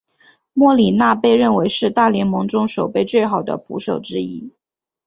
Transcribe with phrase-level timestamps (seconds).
[0.53, 4.51] 莫里纳被认为是大联盟中守备最好的捕手之一。